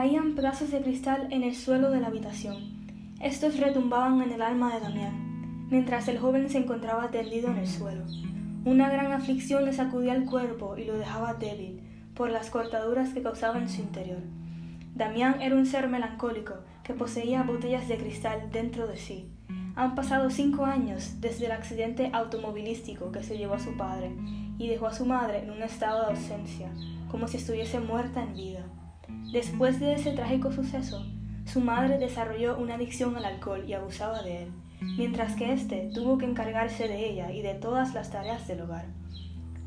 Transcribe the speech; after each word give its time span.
Caían 0.00 0.34
pedazos 0.34 0.70
de 0.70 0.80
cristal 0.80 1.28
en 1.30 1.42
el 1.42 1.54
suelo 1.54 1.90
de 1.90 2.00
la 2.00 2.06
habitación. 2.06 2.56
Estos 3.20 3.60
retumbaban 3.60 4.22
en 4.22 4.32
el 4.32 4.40
alma 4.40 4.72
de 4.72 4.80
Damián, 4.80 5.66
mientras 5.68 6.08
el 6.08 6.18
joven 6.18 6.48
se 6.48 6.56
encontraba 6.56 7.10
tendido 7.10 7.50
en 7.50 7.58
el 7.58 7.66
suelo. 7.66 8.06
Una 8.64 8.88
gran 8.88 9.12
aflicción 9.12 9.66
le 9.66 9.74
sacudía 9.74 10.14
el 10.14 10.24
cuerpo 10.24 10.78
y 10.78 10.86
lo 10.86 10.96
dejaba 10.96 11.34
débil 11.34 11.82
por 12.14 12.30
las 12.30 12.48
cortaduras 12.48 13.10
que 13.10 13.20
causaba 13.20 13.58
en 13.58 13.68
su 13.68 13.82
interior. 13.82 14.22
Damián 14.94 15.42
era 15.42 15.54
un 15.54 15.66
ser 15.66 15.86
melancólico 15.86 16.54
que 16.82 16.94
poseía 16.94 17.42
botellas 17.42 17.86
de 17.86 17.98
cristal 17.98 18.50
dentro 18.50 18.86
de 18.86 18.96
sí. 18.96 19.28
Han 19.76 19.94
pasado 19.94 20.30
cinco 20.30 20.64
años 20.64 21.20
desde 21.20 21.44
el 21.44 21.52
accidente 21.52 22.08
automovilístico 22.14 23.12
que 23.12 23.22
se 23.22 23.36
llevó 23.36 23.52
a 23.52 23.60
su 23.60 23.76
padre 23.76 24.12
y 24.56 24.66
dejó 24.66 24.86
a 24.86 24.94
su 24.94 25.04
madre 25.04 25.40
en 25.40 25.50
un 25.50 25.62
estado 25.62 26.00
de 26.00 26.12
ausencia, 26.12 26.70
como 27.10 27.28
si 27.28 27.36
estuviese 27.36 27.80
muerta 27.80 28.22
en 28.22 28.32
vida. 28.32 28.64
Después 29.32 29.78
de 29.78 29.94
ese 29.94 30.12
trágico 30.12 30.50
suceso, 30.50 31.06
su 31.44 31.60
madre 31.60 31.98
desarrolló 31.98 32.58
una 32.58 32.74
adicción 32.74 33.16
al 33.16 33.24
alcohol 33.24 33.64
y 33.66 33.74
abusaba 33.74 34.22
de 34.22 34.42
él, 34.42 34.52
mientras 34.96 35.36
que 35.36 35.52
éste 35.52 35.90
tuvo 35.94 36.18
que 36.18 36.26
encargarse 36.26 36.88
de 36.88 37.08
ella 37.08 37.30
y 37.30 37.42
de 37.42 37.54
todas 37.54 37.94
las 37.94 38.10
tareas 38.10 38.48
del 38.48 38.62
hogar. 38.62 38.86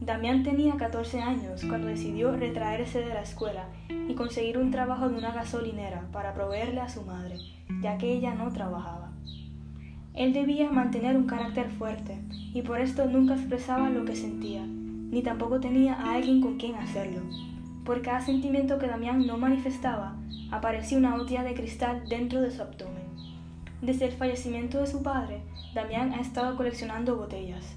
Damián 0.02 0.44
tenía 0.44 0.76
14 0.76 1.22
años 1.22 1.64
cuando 1.64 1.88
decidió 1.88 2.36
retraerse 2.36 3.00
de 3.00 3.14
la 3.14 3.22
escuela 3.22 3.70
y 3.90 4.16
conseguir 4.16 4.58
un 4.58 4.70
trabajo 4.70 5.08
de 5.08 5.18
una 5.18 5.32
gasolinera 5.32 6.10
para 6.12 6.34
proveerle 6.34 6.82
a 6.82 6.90
su 6.90 7.04
madre, 7.04 7.38
ya 7.82 7.98
que 7.98 8.12
ella 8.12 8.34
no 8.34 8.52
trabajaba. 8.52 9.14
Él 10.14 10.34
debía 10.34 10.70
mantener 10.70 11.16
un 11.16 11.26
carácter 11.26 11.70
fuerte 11.70 12.20
y 12.54 12.64
por 12.64 12.82
esto 12.82 13.06
nunca 13.06 13.36
expresaba 13.36 13.90
lo 13.90 14.04
que 14.04 14.18
sentía, 14.18 14.66
ni 14.66 15.22
tampoco 15.22 15.62
tenía 15.62 15.94
a 15.94 16.16
alguien 16.16 16.42
con 16.42 16.58
quien 16.58 16.76
hacerlo. 16.76 17.22
Por 17.86 18.02
cada 18.02 18.22
sentimiento 18.22 18.80
que 18.80 18.88
Damián 18.88 19.28
no 19.28 19.38
manifestaba, 19.38 20.16
aparecía 20.52 20.98
una 20.98 21.18
botella 21.18 21.44
de 21.44 21.54
cristal 21.54 22.08
dentro 22.08 22.40
de 22.40 22.50
su 22.50 22.62
abdomen. 22.62 23.04
Desde 23.82 24.06
el 24.06 24.14
fallecimiento 24.14 24.80
de 24.80 24.88
su 24.88 25.04
padre, 25.04 25.42
Damián 25.74 26.14
ha 26.14 26.22
estado 26.22 26.56
coleccionando 26.56 27.18
botellas. 27.18 27.76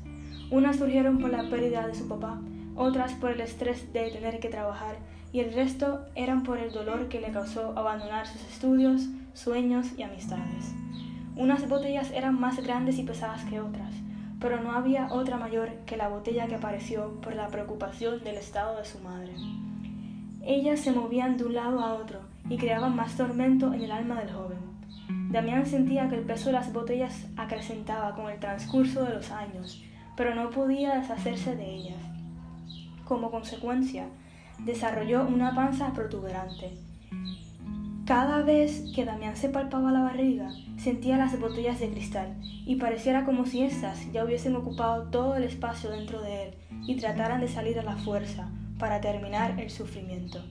Unas 0.52 0.76
surgieron 0.76 1.18
por 1.18 1.30
la 1.30 1.50
pérdida 1.50 1.88
de 1.88 1.94
su 1.96 2.06
papá, 2.06 2.40
otras 2.76 3.14
por 3.14 3.32
el 3.32 3.40
estrés 3.40 3.92
de 3.92 4.10
tener 4.10 4.38
que 4.38 4.48
trabajar 4.48 4.94
y 5.32 5.40
el 5.40 5.52
resto 5.52 6.06
eran 6.14 6.44
por 6.44 6.58
el 6.58 6.72
dolor 6.72 7.08
que 7.08 7.20
le 7.20 7.32
causó 7.32 7.76
abandonar 7.76 8.28
sus 8.28 8.42
estudios, 8.42 9.08
sueños 9.34 9.88
y 9.98 10.02
amistades. 10.02 10.72
Unas 11.34 11.68
botellas 11.68 12.12
eran 12.12 12.38
más 12.38 12.62
grandes 12.62 12.98
y 12.98 13.02
pesadas 13.02 13.44
que 13.44 13.60
otras, 13.60 13.92
pero 14.40 14.62
no 14.62 14.70
había 14.70 15.12
otra 15.12 15.36
mayor 15.36 15.70
que 15.84 15.96
la 15.96 16.08
botella 16.08 16.46
que 16.46 16.54
apareció 16.54 17.20
por 17.20 17.34
la 17.34 17.48
preocupación 17.48 18.22
del 18.22 18.36
estado 18.36 18.78
de 18.78 18.84
su 18.84 19.00
madre. 19.00 19.32
Ellas 20.48 20.78
se 20.78 20.92
movían 20.92 21.36
de 21.36 21.44
un 21.44 21.54
lado 21.54 21.80
a 21.80 21.94
otro 21.94 22.20
y 22.48 22.56
creaban 22.56 22.94
más 22.94 23.16
tormento 23.16 23.74
en 23.74 23.82
el 23.82 23.90
alma 23.90 24.20
del 24.20 24.32
joven. 24.32 24.58
Damián 25.32 25.66
sentía 25.66 26.08
que 26.08 26.14
el 26.14 26.20
peso 26.24 26.46
de 26.46 26.52
las 26.52 26.72
botellas 26.72 27.26
acrecentaba 27.36 28.14
con 28.14 28.30
el 28.30 28.38
transcurso 28.38 29.02
de 29.02 29.14
los 29.14 29.32
años, 29.32 29.82
pero 30.16 30.36
no 30.36 30.50
podía 30.50 30.94
deshacerse 30.94 31.56
de 31.56 31.68
ellas. 31.68 32.00
Como 33.04 33.32
consecuencia, 33.32 34.06
desarrolló 34.60 35.26
una 35.26 35.52
panza 35.52 35.92
protuberante. 35.92 36.78
Cada 38.04 38.42
vez 38.42 38.84
que 38.94 39.04
Damián 39.04 39.34
se 39.34 39.48
palpaba 39.48 39.90
la 39.90 40.02
barriga, 40.02 40.52
sentía 40.78 41.16
las 41.16 41.40
botellas 41.40 41.80
de 41.80 41.90
cristal 41.90 42.36
y 42.64 42.76
pareciera 42.76 43.24
como 43.24 43.46
si 43.46 43.62
éstas 43.62 44.12
ya 44.12 44.24
hubiesen 44.24 44.54
ocupado 44.54 45.10
todo 45.10 45.34
el 45.34 45.42
espacio 45.42 45.90
dentro 45.90 46.22
de 46.22 46.44
él 46.44 46.54
y 46.86 46.94
trataran 46.94 47.40
de 47.40 47.48
salir 47.48 47.80
a 47.80 47.82
la 47.82 47.96
fuerza, 47.96 48.48
para 48.78 49.00
terminar 49.00 49.58
el 49.58 49.70
sufrimiento. 49.70 50.42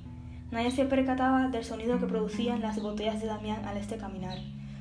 Nadie 0.52 0.72
se 0.72 0.86
percataba 0.86 1.48
del 1.50 1.64
sonido 1.64 2.00
que 2.00 2.06
producían 2.06 2.62
las 2.62 2.82
botellas 2.82 3.22
de 3.22 3.28
Damián 3.28 3.66
al 3.66 3.78
este 3.78 3.98
caminar. 3.98 4.38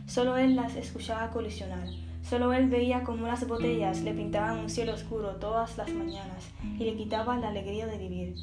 Solo 0.07 0.37
él 0.37 0.57
las 0.57 0.77
escuchaba 0.77 1.31
colisionar. 1.31 1.89
Solo 2.23 2.53
él 2.53 2.69
veía 2.69 3.03
cómo 3.03 3.27
las 3.27 3.47
botellas 3.47 4.03
le 4.03 4.15
pintaban 4.15 4.59
un 4.59 4.71
cielo 4.71 4.95
oscuro 4.95 5.37
todas 5.37 5.77
las 5.77 5.91
mañanas 5.93 6.51
y 6.79 6.85
le 6.85 6.95
quitaban 6.95 7.41
la 7.41 7.49
alegría 7.49 7.87
de 7.87 7.99
vivir. 7.99 8.35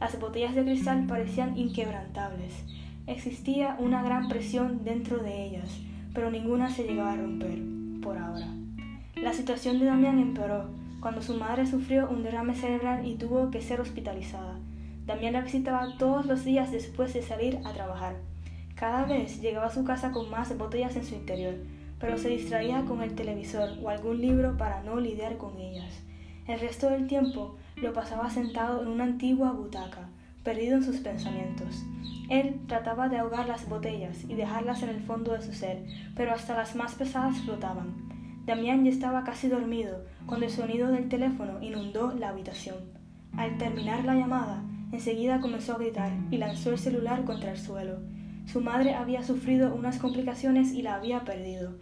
Las 0.00 0.18
botellas 0.18 0.54
de 0.54 0.64
cristal 0.64 1.06
parecían 1.06 1.56
inquebrantables. 1.56 2.64
Existía 3.06 3.76
una 3.78 4.02
gran 4.02 4.28
presión 4.28 4.84
dentro 4.84 5.18
de 5.18 5.46
ellas, 5.46 5.70
pero 6.14 6.30
ninguna 6.30 6.70
se 6.70 6.84
llegaba 6.84 7.12
a 7.12 7.16
romper, 7.16 7.58
por 8.02 8.18
ahora. 8.18 8.46
La 9.16 9.32
situación 9.32 9.78
de 9.78 9.86
Damián 9.86 10.18
empeoró 10.18 10.68
cuando 11.00 11.22
su 11.22 11.34
madre 11.34 11.66
sufrió 11.66 12.08
un 12.08 12.22
derrame 12.22 12.54
cerebral 12.54 13.06
y 13.06 13.14
tuvo 13.14 13.50
que 13.50 13.62
ser 13.62 13.80
hospitalizada. 13.80 14.58
Damián 15.06 15.32
la 15.32 15.40
visitaba 15.40 15.96
todos 15.98 16.26
los 16.26 16.44
días 16.44 16.72
después 16.72 17.14
de 17.14 17.22
salir 17.22 17.60
a 17.64 17.72
trabajar. 17.72 18.16
Cada 18.74 19.04
vez 19.04 19.40
llegaba 19.40 19.66
a 19.66 19.72
su 19.74 19.84
casa 19.84 20.12
con 20.12 20.30
más 20.30 20.56
botellas 20.56 20.96
en 20.96 21.04
su 21.04 21.14
interior, 21.14 21.54
pero 21.98 22.18
se 22.18 22.28
distraía 22.28 22.84
con 22.84 23.02
el 23.02 23.14
televisor 23.14 23.70
o 23.82 23.88
algún 23.88 24.20
libro 24.20 24.56
para 24.56 24.82
no 24.82 25.00
lidiar 25.00 25.36
con 25.36 25.58
ellas. 25.58 26.02
El 26.46 26.60
resto 26.60 26.88
del 26.88 27.06
tiempo 27.06 27.56
lo 27.76 27.92
pasaba 27.92 28.30
sentado 28.30 28.82
en 28.82 28.88
una 28.88 29.04
antigua 29.04 29.52
butaca, 29.52 30.08
perdido 30.44 30.76
en 30.76 30.84
sus 30.84 30.96
pensamientos. 30.98 31.84
Él 32.30 32.60
trataba 32.66 33.08
de 33.08 33.18
ahogar 33.18 33.46
las 33.46 33.68
botellas 33.68 34.24
y 34.28 34.34
dejarlas 34.34 34.82
en 34.82 34.90
el 34.90 35.00
fondo 35.00 35.32
de 35.32 35.42
su 35.42 35.52
ser, 35.52 35.84
pero 36.14 36.32
hasta 36.32 36.56
las 36.56 36.74
más 36.76 36.94
pesadas 36.94 37.38
flotaban. 37.38 38.07
Damián 38.48 38.82
ya 38.82 38.90
estaba 38.90 39.24
casi 39.24 39.48
dormido 39.48 40.06
cuando 40.24 40.46
el 40.46 40.52
sonido 40.52 40.88
del 40.88 41.10
teléfono 41.10 41.60
inundó 41.60 42.14
la 42.14 42.30
habitación. 42.30 42.76
Al 43.36 43.58
terminar 43.58 44.06
la 44.06 44.14
llamada, 44.14 44.62
enseguida 44.90 45.42
comenzó 45.42 45.74
a 45.74 45.76
gritar 45.76 46.12
y 46.30 46.38
lanzó 46.38 46.70
el 46.70 46.78
celular 46.78 47.26
contra 47.26 47.50
el 47.52 47.58
suelo. 47.58 47.98
Su 48.46 48.62
madre 48.62 48.94
había 48.94 49.22
sufrido 49.22 49.74
unas 49.74 49.98
complicaciones 49.98 50.72
y 50.72 50.80
la 50.80 50.94
había 50.94 51.24
perdido. 51.24 51.74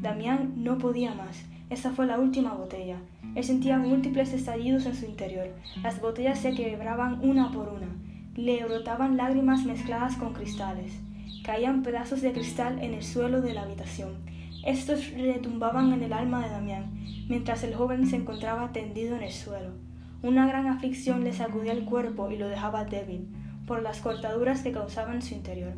Damián 0.00 0.54
no 0.56 0.78
podía 0.78 1.14
más. 1.14 1.44
Esa 1.68 1.90
fue 1.90 2.06
la 2.06 2.18
última 2.18 2.54
botella. 2.54 2.96
Él 3.34 3.44
sentía 3.44 3.76
múltiples 3.76 4.32
estallidos 4.32 4.86
en 4.86 4.94
su 4.94 5.04
interior. 5.04 5.48
Las 5.82 6.00
botellas 6.00 6.38
se 6.38 6.54
quebraban 6.54 7.20
una 7.22 7.52
por 7.52 7.68
una. 7.68 7.88
Le 8.34 8.64
brotaban 8.64 9.18
lágrimas 9.18 9.66
mezcladas 9.66 10.16
con 10.16 10.32
cristales. 10.32 10.94
Caían 11.44 11.82
pedazos 11.82 12.22
de 12.22 12.32
cristal 12.32 12.82
en 12.82 12.94
el 12.94 13.02
suelo 13.02 13.42
de 13.42 13.52
la 13.52 13.64
habitación 13.64 14.32
estos 14.64 15.10
retumbaban 15.12 15.92
en 15.92 16.02
el 16.02 16.12
alma 16.12 16.42
de 16.42 16.50
Damián, 16.50 16.90
mientras 17.28 17.62
el 17.64 17.74
joven 17.74 18.06
se 18.06 18.16
encontraba 18.16 18.72
tendido 18.72 19.14
en 19.14 19.22
el 19.22 19.32
suelo. 19.32 19.70
Una 20.22 20.46
gran 20.46 20.66
aflicción 20.66 21.22
le 21.22 21.34
sacudía 21.34 21.72
el 21.72 21.84
cuerpo 21.84 22.30
y 22.30 22.38
lo 22.38 22.48
dejaba 22.48 22.86
débil, 22.86 23.28
por 23.66 23.82
las 23.82 24.00
cortaduras 24.00 24.62
que 24.62 24.72
causaban 24.72 25.20
su 25.20 25.34
interior. 25.34 25.74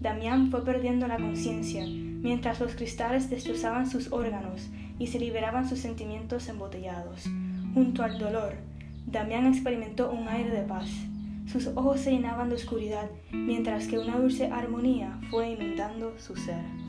Damián 0.00 0.50
fue 0.50 0.64
perdiendo 0.64 1.06
la 1.06 1.18
conciencia, 1.18 1.84
mientras 1.86 2.60
los 2.60 2.74
cristales 2.74 3.30
destrozaban 3.30 3.88
sus 3.88 4.12
órganos 4.12 4.68
y 4.98 5.06
se 5.06 5.20
liberaban 5.20 5.68
sus 5.68 5.78
sentimientos 5.78 6.48
embotellados. 6.48 7.24
Junto 7.74 8.02
al 8.02 8.18
dolor, 8.18 8.54
Damián 9.06 9.46
experimentó 9.46 10.10
un 10.10 10.28
aire 10.28 10.50
de 10.50 10.62
paz. 10.62 10.88
Sus 11.46 11.68
ojos 11.68 12.00
se 12.00 12.10
llenaban 12.10 12.48
de 12.48 12.56
oscuridad, 12.56 13.08
mientras 13.30 13.86
que 13.86 14.00
una 14.00 14.18
dulce 14.18 14.50
armonía 14.50 15.20
fue 15.30 15.50
inundando 15.50 16.18
su 16.18 16.34
ser. 16.34 16.85